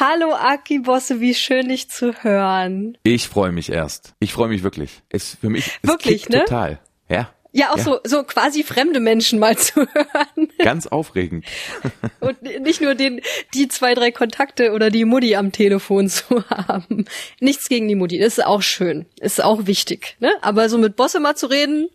[0.00, 2.98] Hallo Aki Bosse, wie schön dich zu hören.
[3.04, 4.14] Ich freue mich erst.
[4.18, 5.02] Ich freue mich wirklich.
[5.08, 6.40] Es für mich es wirklich, ne?
[6.40, 6.80] total.
[7.08, 7.30] Ja.
[7.52, 7.84] Ja, auch ja.
[7.84, 10.48] so so quasi fremde Menschen mal zu hören.
[10.58, 11.44] Ganz aufregend.
[12.20, 13.20] Und nicht nur den
[13.54, 17.04] die zwei drei Kontakte oder die Mutti am Telefon zu haben.
[17.38, 20.32] Nichts gegen die Mutti, das ist auch schön, ist auch wichtig, ne?
[20.40, 21.88] Aber so mit Bosse mal zu reden.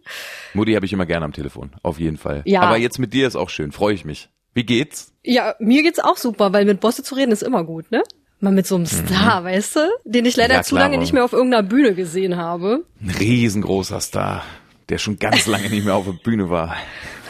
[0.53, 2.43] Mutti habe ich immer gerne am Telefon, auf jeden Fall.
[2.45, 2.61] Ja.
[2.61, 4.29] Aber jetzt mit dir ist auch schön, freue ich mich.
[4.59, 5.13] Wie geht's?
[5.23, 8.03] Ja, mir geht's auch super, weil mit Bosse zu reden ist immer gut, ne?
[8.41, 9.45] Mal mit so einem Star, mhm.
[9.45, 9.79] weißt du?
[10.03, 12.83] Den ich leider ja, zu lange nicht mehr auf irgendeiner Bühne gesehen habe.
[13.01, 14.43] Ein riesengroßer Star,
[14.89, 16.75] der schon ganz lange nicht mehr auf der Bühne war.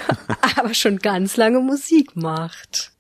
[0.58, 2.94] Aber schon ganz lange Musik macht.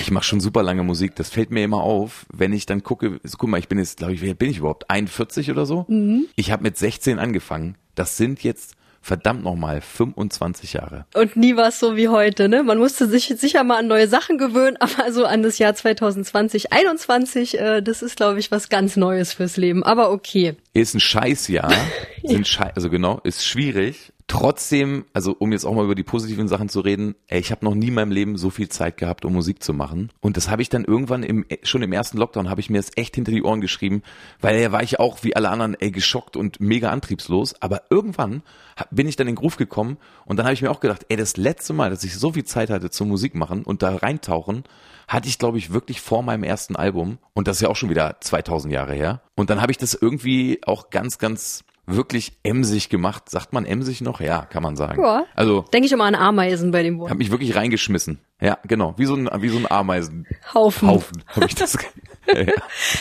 [0.00, 1.14] Ich mache schon super lange Musik.
[1.16, 3.20] Das fällt mir immer auf, wenn ich dann gucke.
[3.36, 4.88] Guck mal, ich bin jetzt, glaube ich, wie alt bin ich überhaupt?
[4.88, 5.84] 41 oder so?
[5.88, 6.28] Mhm.
[6.34, 7.76] Ich habe mit 16 angefangen.
[7.94, 8.74] Das sind jetzt
[9.06, 11.04] verdammt nochmal 25 Jahre.
[11.14, 12.64] Und nie war es so wie heute, ne?
[12.64, 16.72] Man musste sich sicher mal an neue Sachen gewöhnen, aber so an das Jahr 2020,
[16.72, 19.84] 21, äh, das ist, glaube ich, was ganz Neues fürs Leben.
[19.84, 20.56] Aber okay.
[20.72, 21.72] Ist ein Scheißjahr.
[22.28, 24.12] sind Schei also genau, ist schwierig.
[24.28, 27.64] Trotzdem, also um jetzt auch mal über die positiven Sachen zu reden, ey, ich habe
[27.64, 30.10] noch nie in meinem Leben so viel Zeit gehabt, um Musik zu machen.
[30.20, 32.90] Und das habe ich dann irgendwann im, schon im ersten Lockdown, habe ich mir das
[32.96, 34.02] echt hinter die Ohren geschrieben,
[34.40, 37.54] weil da war ich auch wie alle anderen, ey, geschockt und mega antriebslos.
[37.62, 38.42] Aber irgendwann
[38.90, 41.16] bin ich dann in den Groove gekommen und dann habe ich mir auch gedacht, ey,
[41.16, 44.64] das letzte Mal, dass ich so viel Zeit hatte zum Musik machen und da reintauchen,
[45.06, 47.18] hatte ich, glaube ich, wirklich vor meinem ersten Album.
[47.32, 49.22] Und das ist ja auch schon wieder 2000 Jahre her.
[49.36, 53.30] Und dann habe ich das irgendwie auch ganz, ganz wirklich emsig gemacht.
[53.30, 54.20] Sagt man emsig noch?
[54.20, 55.00] Ja, kann man sagen.
[55.00, 55.24] Ja.
[55.34, 57.10] Also denke ich immer an Ameisen bei dem Wort.
[57.10, 58.18] Hab mich wirklich reingeschmissen.
[58.40, 60.88] Ja, genau, wie so ein wie so ein Ameisenhaufen.
[60.88, 61.78] Haufen, habe ich das.
[62.26, 62.52] ja, ja.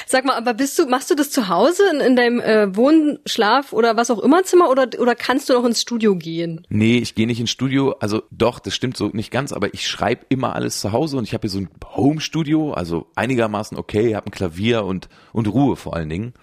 [0.06, 3.74] Sag mal, aber bist du machst du das zu Hause in, in deinem äh, Wohnschlaf
[3.74, 6.66] oder was auch immer Zimmer oder oder kannst du noch ins Studio gehen?
[6.70, 7.96] Nee, ich gehe nicht ins Studio.
[8.00, 11.26] Also doch, das stimmt so nicht ganz, aber ich schreibe immer alles zu Hause und
[11.26, 15.48] ich habe hier so ein Home Studio, also einigermaßen okay, habe ein Klavier und und
[15.48, 16.34] Ruhe vor allen Dingen.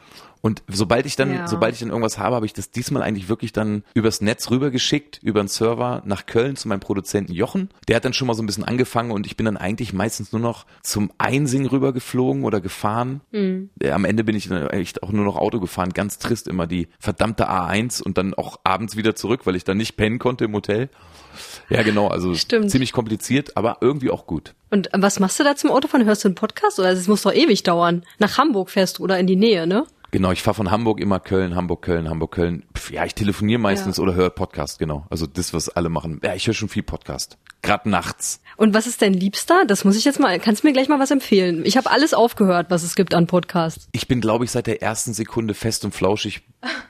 [0.42, 1.46] Und sobald ich dann, ja.
[1.46, 5.20] sobald ich dann irgendwas habe, habe ich das diesmal eigentlich wirklich dann übers Netz rübergeschickt,
[5.22, 7.70] über einen Server nach Köln zu meinem Produzenten Jochen.
[7.86, 10.32] Der hat dann schon mal so ein bisschen angefangen und ich bin dann eigentlich meistens
[10.32, 13.20] nur noch zum Einsingen rübergeflogen oder gefahren.
[13.30, 13.70] Mhm.
[13.88, 16.88] Am Ende bin ich dann echt auch nur noch Auto gefahren, ganz trist immer die
[16.98, 20.54] verdammte A1 und dann auch abends wieder zurück, weil ich dann nicht pennen konnte im
[20.54, 20.90] Hotel.
[21.70, 22.70] Ja, genau, also Stimmt.
[22.70, 24.54] ziemlich kompliziert, aber irgendwie auch gut.
[24.70, 26.06] Und was machst du da zum Autofahren?
[26.06, 28.04] Hörst du einen Podcast oder es muss doch ewig dauern?
[28.18, 29.86] Nach Hamburg fährst du oder in die Nähe, ne?
[30.12, 32.64] Genau, ich fahre von Hamburg immer Köln, Hamburg, Köln, Hamburg, Köln.
[32.76, 34.02] Pff, ja, ich telefoniere meistens ja.
[34.02, 35.06] oder höre Podcast, genau.
[35.08, 36.20] Also das, was alle machen.
[36.22, 37.38] Ja, ich höre schon viel Podcast.
[37.62, 38.42] Gerade nachts.
[38.58, 39.64] Und was ist dein Liebster?
[39.66, 41.64] Das muss ich jetzt mal, kannst du mir gleich mal was empfehlen?
[41.64, 43.88] Ich habe alles aufgehört, was es gibt an Podcasts.
[43.92, 46.42] Ich bin, glaube ich, seit der ersten Sekunde fest und flauschig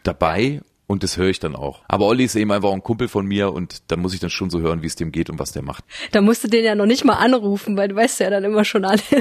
[0.03, 1.81] dabei und das höre ich dann auch.
[1.88, 4.50] Aber Olli ist eben einfach ein Kumpel von mir und da muss ich dann schon
[4.50, 5.84] so hören, wie es dem geht und was der macht.
[6.10, 8.65] Da musst du den ja noch nicht mal anrufen, weil du weißt ja dann immer
[8.65, 9.03] schon alles.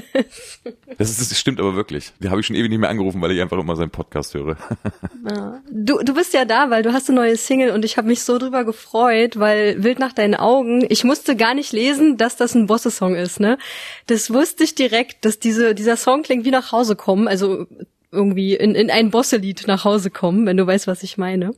[0.98, 2.12] Das, ist, das stimmt aber wirklich.
[2.20, 4.58] Den habe ich schon ewig nicht mehr angerufen, weil ich einfach immer seinen Podcast höre.
[5.30, 5.62] Ja.
[5.70, 8.24] Du, du bist ja da, weil du hast eine neue Single und ich habe mich
[8.24, 12.56] so drüber gefreut, weil Wild nach deinen Augen, ich musste gar nicht lesen, dass das
[12.56, 13.60] ein Bosse-Song ist, ne?
[14.08, 17.68] Das wusste ich direkt, dass diese, dieser Song klingt wie nach Hause kommen, also
[18.12, 21.54] irgendwie in, in ein Bosselied nach Hause kommen, wenn du weißt, was ich meine.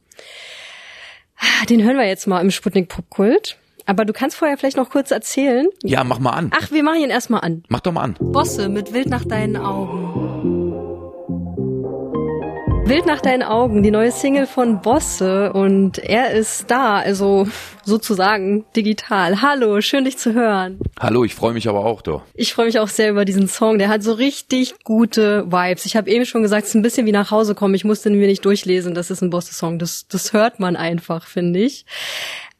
[1.69, 3.57] Den hören wir jetzt mal im Sputnik Popkult.
[3.85, 5.67] Aber du kannst vorher vielleicht noch kurz erzählen.
[5.83, 6.51] Ja, mach mal an.
[6.57, 7.63] Ach, wir machen ihn erstmal an.
[7.67, 8.15] Mach doch mal an.
[8.19, 10.12] Bosse mit Wild nach deinen Augen.
[12.85, 17.47] Wild nach deinen Augen, die neue Single von Bosse und er ist da, also
[17.85, 19.41] sozusagen digital.
[19.41, 20.79] Hallo, schön dich zu hören.
[20.99, 22.23] Hallo, ich freue mich aber auch doch.
[22.33, 25.85] Ich freue mich auch sehr über diesen Song, der hat so richtig gute Vibes.
[25.85, 27.73] Ich habe eben schon gesagt, es ist ein bisschen wie nach Hause kommen.
[27.73, 29.79] Ich musste ihn mir nicht durchlesen, das ist ein Bosse-Song.
[29.79, 31.85] Das, das hört man einfach, finde ich.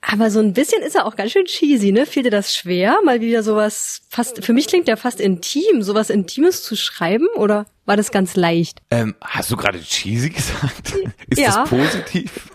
[0.05, 2.05] Aber so ein bisschen ist er auch ganz schön cheesy, ne?
[2.05, 6.09] Fiel dir das schwer, mal wieder sowas fast, für mich klingt der fast intim, sowas
[6.09, 8.81] Intimes zu schreiben oder war das ganz leicht?
[8.91, 10.93] Ähm, hast du gerade cheesy gesagt?
[11.27, 11.61] Ist ja.
[11.61, 12.49] das positiv?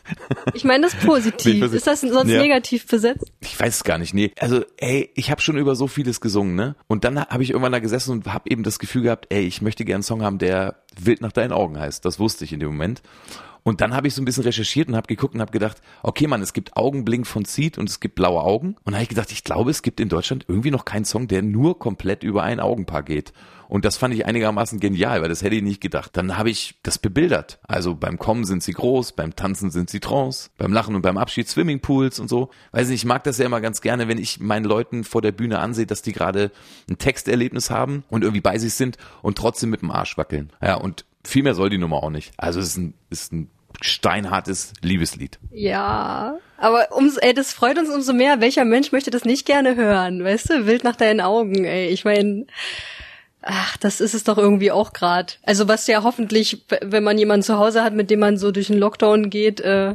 [0.52, 1.72] Ich meine das positiv.
[1.72, 2.40] ist das sonst ja.
[2.40, 3.32] negativ besetzt?
[3.40, 4.14] Ich weiß es gar nicht.
[4.14, 6.76] Nee, also ey, ich habe schon über so vieles gesungen, ne?
[6.86, 9.62] Und dann habe ich irgendwann da gesessen und habe eben das Gefühl gehabt, ey, ich
[9.62, 12.04] möchte gerne einen Song haben, der wild nach deinen Augen heißt.
[12.04, 13.02] Das wusste ich in dem Moment.
[13.68, 16.26] Und dann habe ich so ein bisschen recherchiert und habe geguckt und habe gedacht, okay,
[16.26, 18.68] man, es gibt Augenblink von Seed und es gibt blaue Augen.
[18.68, 21.28] Und dann habe ich gedacht, ich glaube, es gibt in Deutschland irgendwie noch keinen Song,
[21.28, 23.34] der nur komplett über ein Augenpaar geht.
[23.68, 26.16] Und das fand ich einigermaßen genial, weil das hätte ich nicht gedacht.
[26.16, 27.58] Dann habe ich das bebildert.
[27.62, 31.18] Also beim Kommen sind sie groß, beim Tanzen sind sie trance, beim Lachen und beim
[31.18, 32.48] Abschied Swimmingpools und so.
[32.72, 35.32] Weiß nicht, ich mag das ja immer ganz gerne, wenn ich meinen Leuten vor der
[35.32, 36.52] Bühne ansehe, dass die gerade
[36.88, 40.54] ein Texterlebnis haben und irgendwie bei sich sind und trotzdem mit dem Arsch wackeln.
[40.62, 42.32] Ja, und viel mehr soll die Nummer auch nicht.
[42.38, 43.50] Also es ist ein, ist ein
[43.80, 45.38] steinhartes Liebeslied.
[45.52, 48.40] Ja, aber ums, ey, das freut uns umso mehr.
[48.40, 50.24] Welcher Mensch möchte das nicht gerne hören?
[50.24, 51.88] Weißt du, wild nach deinen Augen, ey.
[51.88, 52.46] Ich meine,
[53.40, 55.34] Ach, das ist es doch irgendwie auch gerade.
[55.44, 58.66] Also was ja hoffentlich, wenn man jemanden zu Hause hat, mit dem man so durch
[58.66, 59.94] den Lockdown geht, äh,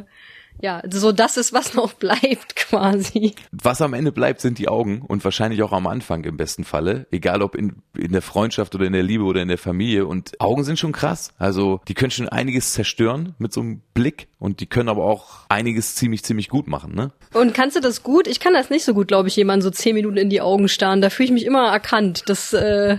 [0.60, 3.34] ja, so das ist, was noch bleibt quasi.
[3.52, 7.06] Was am Ende bleibt, sind die Augen und wahrscheinlich auch am Anfang im besten Falle.
[7.10, 10.06] Egal ob in, in der Freundschaft oder in der Liebe oder in der Familie.
[10.06, 11.32] Und Augen sind schon krass.
[11.38, 15.46] Also die können schon einiges zerstören mit so einem Blick und die können aber auch
[15.48, 17.12] einiges ziemlich, ziemlich gut machen, ne?
[17.32, 18.26] Und kannst du das gut?
[18.26, 20.68] Ich kann das nicht so gut, glaube ich, jemanden so zehn Minuten in die Augen
[20.68, 21.00] starren.
[21.00, 22.24] Da fühle ich mich immer erkannt.
[22.26, 22.98] Das, äh,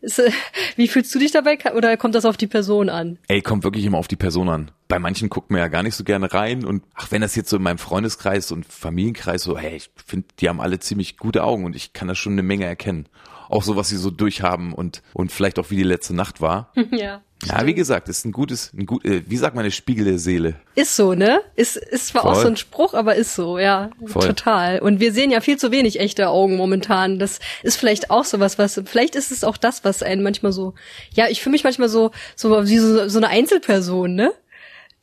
[0.00, 0.30] ist, äh,
[0.76, 3.18] wie fühlst du dich dabei oder kommt das auf die Person an?
[3.28, 4.70] Ey, kommt wirklich immer auf die Person an.
[4.88, 7.50] Bei manchen guckt man ja gar nicht so gerne rein und ach, wenn das jetzt
[7.50, 11.44] so in meinem Freundeskreis und Familienkreis so, hey, ich finde, die haben alle ziemlich gute
[11.44, 13.08] Augen und ich kann da schon eine Menge erkennen.
[13.48, 16.72] Auch so, was sie so durchhaben und, und vielleicht auch wie die letzte Nacht war.
[16.90, 17.22] ja.
[17.46, 20.18] Ja, wie gesagt, ist ein gutes, ein gut, äh, wie sagt man, eine Spiegel der
[20.18, 20.56] Seele.
[20.74, 21.40] Ist so, ne?
[21.54, 22.32] Ist, ist zwar Voll.
[22.32, 23.90] auch so ein Spruch, aber ist so, ja.
[24.04, 24.26] Voll.
[24.26, 24.80] Total.
[24.80, 27.20] Und wir sehen ja viel zu wenig echte Augen momentan.
[27.20, 30.50] Das ist vielleicht auch so was, was, vielleicht ist es auch das, was einen manchmal
[30.50, 30.74] so,
[31.12, 34.32] ja, ich fühle mich manchmal so, so wie so, so eine Einzelperson, ne?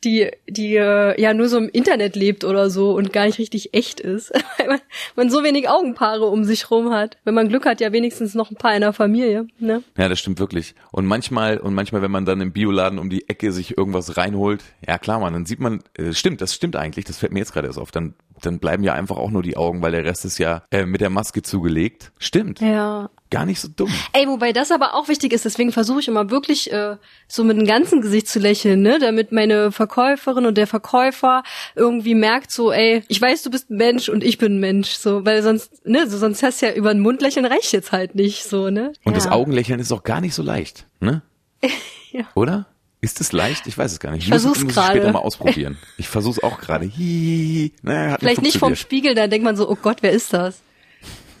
[0.04, 3.74] Die, die äh, ja nur so im Internet lebt oder so und gar nicht richtig
[3.74, 4.80] echt ist, weil man,
[5.16, 7.18] man so wenig Augenpaare um sich rum hat.
[7.24, 9.46] Wenn man Glück hat, ja wenigstens noch ein paar in der Familie.
[9.58, 9.82] Ne?
[9.96, 10.74] Ja, das stimmt wirklich.
[10.92, 14.62] Und manchmal, und manchmal, wenn man dann im Bioladen um die Ecke sich irgendwas reinholt,
[14.86, 17.52] ja klar, man, dann sieht man, äh, stimmt, das stimmt eigentlich, das fällt mir jetzt
[17.52, 20.24] gerade erst auf, dann, dann bleiben ja einfach auch nur die Augen, weil der Rest
[20.24, 22.12] ist ja äh, mit der Maske zugelegt.
[22.18, 22.60] Stimmt.
[22.60, 23.10] Ja.
[23.30, 23.92] Gar nicht so dumm.
[24.12, 26.96] Ey, wobei das aber auch wichtig ist, deswegen versuche ich immer wirklich äh,
[27.26, 31.42] so mit dem ganzen Gesicht zu lächeln, ne, damit meine Verkäuferin und der Verkäufer
[31.74, 34.90] irgendwie merkt so, ey, ich weiß, du bist ein Mensch und ich bin ein Mensch,
[34.90, 37.90] so, weil sonst, ne, so, sonst hast du ja über den Mund lächeln reicht jetzt
[37.90, 38.92] halt nicht, so, ne.
[39.04, 39.18] Und ja.
[39.18, 41.22] das Augenlächeln ist auch gar nicht so leicht, ne?
[42.12, 42.24] Ja.
[42.34, 42.66] Oder?
[43.06, 43.68] Ist es leicht?
[43.68, 44.24] Ich weiß es gar nicht.
[44.24, 44.98] Ich versuch's muss, muss gerade.
[44.98, 45.78] später mal ausprobieren.
[45.96, 46.86] Ich versuch's auch gerade.
[47.86, 48.74] Hat Vielleicht nicht vom.
[48.74, 50.60] Spiegel, da denkt man so, oh Gott, wer ist das?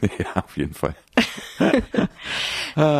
[0.00, 0.94] Ja, auf jeden Fall.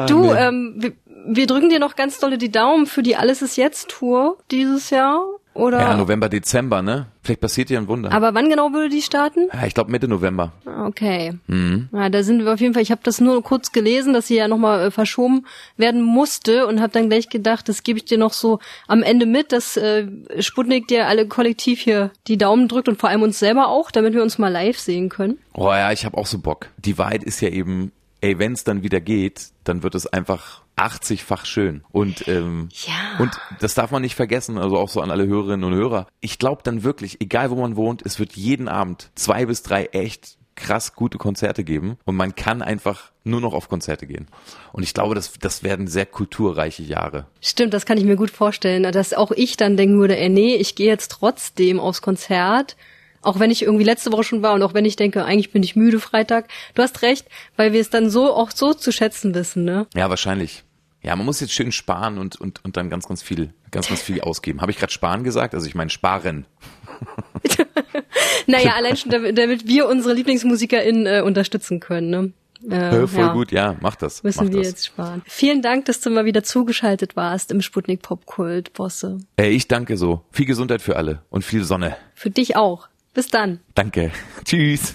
[0.09, 0.93] Du, ähm, wir,
[1.29, 4.91] wir drücken dir noch ganz dolle die Daumen für die Alles ist jetzt Tour dieses
[4.91, 5.23] Jahr.
[5.57, 5.81] Oder?
[5.81, 7.07] Ja, November, Dezember, ne?
[7.23, 8.13] Vielleicht passiert hier ein Wunder.
[8.13, 9.49] aber wann genau würde die starten?
[9.53, 10.53] ja, ich glaube Mitte November.
[10.87, 11.35] Okay.
[11.49, 11.89] Mhm.
[11.93, 12.83] Ja, da sind wir auf jeden Fall.
[12.83, 15.45] Ich habe das nur kurz gelesen, dass sie ja nochmal äh, verschoben
[15.77, 19.27] werden musste und habe dann gleich gedacht, das gebe ich dir noch so am Ende
[19.27, 20.07] mit, dass äh,
[20.39, 24.15] Sputnik dir alle kollektiv hier die Daumen drückt und vor allem uns selber auch, damit
[24.15, 25.39] wir uns mal live sehen können.
[25.55, 26.69] Oh ja, ich habe auch so Bock.
[26.77, 30.63] Die Wahrheit ist ja eben, ey, wenn es dann wieder geht, dann wird es einfach
[30.77, 31.83] 80-fach schön.
[31.91, 33.19] Und ähm, Ja.
[33.19, 33.31] und
[33.61, 36.07] das darf man nicht vergessen, also auch so an alle Hörerinnen und Hörer.
[36.21, 39.87] Ich glaube dann wirklich, egal wo man wohnt, es wird jeden Abend zwei bis drei
[39.87, 44.27] echt krass gute Konzerte geben und man kann einfach nur noch auf Konzerte gehen.
[44.73, 47.27] Und ich glaube, das, das werden sehr kulturreiche Jahre.
[47.43, 50.55] Stimmt, das kann ich mir gut vorstellen, dass auch ich dann denken würde, ey, nee,
[50.57, 52.77] ich gehe jetzt trotzdem aufs Konzert.
[53.27, 55.65] Auch wenn ich irgendwie letzte Woche schon war und auch wenn ich denke, eigentlich bin
[55.65, 56.47] ich müde Freitag.
[56.75, 57.27] Du hast recht,
[57.57, 59.89] weil wir es dann so auch so zu schätzen wissen, ne?
[59.97, 60.63] Ja, wahrscheinlich.
[61.03, 64.01] Ja, man muss jetzt schön sparen und, und, und dann ganz, ganz viel, ganz, ganz
[64.01, 64.61] viel ausgeben.
[64.61, 65.55] Habe ich gerade sparen gesagt?
[65.55, 66.47] Also ich meine sparen.
[68.47, 72.33] Naja, allein schon, damit, damit wir unsere LieblingsmusikerInnen äh, unterstützen können, ne?
[72.71, 73.33] Äh, voll ja.
[73.33, 74.23] gut, ja, mach das.
[74.23, 74.69] Müssen mach wir das.
[74.69, 75.23] jetzt sparen.
[75.27, 79.19] Vielen Dank, dass du mal wieder zugeschaltet warst im Sputnik Popkult, Bosse.
[79.37, 80.23] Äh, ich danke so.
[80.31, 81.97] Viel Gesundheit für alle und viel Sonne.
[82.15, 82.89] Für dich auch.
[83.17, 83.61] Bis dann.
[83.75, 84.13] Danke.
[84.45, 84.95] Tschüss.